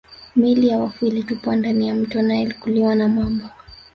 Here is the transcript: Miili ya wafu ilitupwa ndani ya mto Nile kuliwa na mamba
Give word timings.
Miili 0.35 0.67
ya 0.67 0.79
wafu 0.79 1.05
ilitupwa 1.05 1.55
ndani 1.55 1.87
ya 1.87 1.95
mto 1.95 2.21
Nile 2.21 2.53
kuliwa 2.53 2.95
na 2.95 3.07
mamba 3.09 3.49